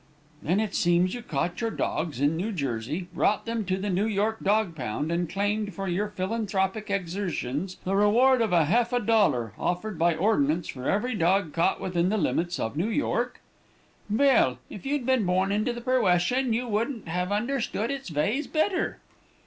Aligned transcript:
"'Then 0.41 0.59
it 0.59 0.73
seems 0.73 1.13
you 1.13 1.21
caught 1.21 1.61
your 1.61 1.69
dogs 1.69 2.19
in 2.19 2.35
New 2.35 2.51
Jersey, 2.51 3.07
brought 3.13 3.45
them 3.45 3.63
to 3.65 3.77
the 3.77 3.91
New 3.91 4.07
York 4.07 4.39
dog 4.43 4.73
pound, 4.75 5.11
and 5.11 5.29
claimed 5.29 5.75
for 5.75 5.87
your 5.87 6.07
philanthropic 6.09 6.89
exertions 6.89 7.77
the 7.83 7.95
reward 7.95 8.41
of 8.41 8.51
a 8.51 8.65
half 8.65 8.91
a 8.91 8.99
dollar, 8.99 9.53
offered 9.59 9.99
by 9.99 10.15
ordinance 10.15 10.67
for 10.69 10.89
every 10.89 11.13
dog 11.13 11.53
caught 11.53 11.79
within 11.79 12.09
the 12.09 12.17
limits 12.17 12.59
of 12.59 12.75
New 12.75 12.89
York?' 12.89 13.41
"'Vell, 14.09 14.57
if 14.71 14.87
you'd 14.87 15.05
been 15.05 15.23
born 15.23 15.51
into 15.51 15.71
the 15.71 15.81
perwession, 15.81 16.51
you 16.51 16.67
couldn't 16.67 17.07
have 17.07 17.31
understood 17.31 17.91
its 17.91 18.09
vays 18.09 18.47
better.' 18.47 18.97